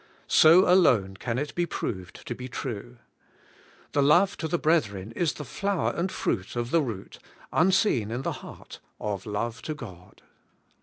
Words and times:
So 0.27 0.67
alone 0.67 1.15
can 1.17 1.37
it 1.37 1.53
be 1.53 1.67
proved 1.67 2.25
to 2.25 2.33
be 2.33 2.47
true. 2.47 2.97
The 3.91 4.01
love 4.01 4.35
to 4.37 4.47
the 4.47 4.57
brethren 4.57 5.11
is 5.11 5.33
the 5.33 5.45
flower 5.45 5.91
and 5.95 6.11
fruit 6.11 6.55
of 6.55 6.71
the 6.71 6.81
root, 6.81 7.19
unseen 7.53 8.09
in 8.09 8.23
the 8.23 8.31
heart, 8.41 8.79
of 8.99 9.27
love 9.27 9.61
to 9.61 9.75
God. 9.75 10.23